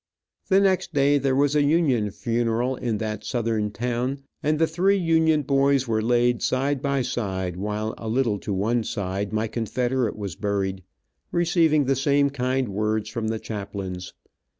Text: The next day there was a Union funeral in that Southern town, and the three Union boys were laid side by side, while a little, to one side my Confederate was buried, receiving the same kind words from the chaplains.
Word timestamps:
The 0.47 0.59
next 0.59 0.95
day 0.95 1.19
there 1.19 1.35
was 1.35 1.55
a 1.55 1.61
Union 1.61 2.09
funeral 2.09 2.75
in 2.75 2.97
that 2.97 3.23
Southern 3.23 3.69
town, 3.69 4.23
and 4.41 4.57
the 4.57 4.65
three 4.65 4.97
Union 4.97 5.43
boys 5.43 5.87
were 5.87 6.01
laid 6.01 6.41
side 6.41 6.81
by 6.81 7.03
side, 7.03 7.55
while 7.55 7.93
a 7.99 8.07
little, 8.09 8.39
to 8.39 8.51
one 8.51 8.83
side 8.83 9.31
my 9.31 9.47
Confederate 9.47 10.15
was 10.15 10.35
buried, 10.35 10.81
receiving 11.31 11.85
the 11.85 11.95
same 11.95 12.31
kind 12.31 12.69
words 12.69 13.09
from 13.09 13.27
the 13.27 13.37
chaplains. 13.37 14.11